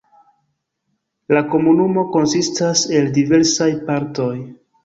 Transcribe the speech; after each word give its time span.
La 1.37 1.43
komunumo 1.51 2.05
konsistas 2.17 2.83
el 3.01 3.15
diversaj 3.19 3.73
partoj. 3.91 4.35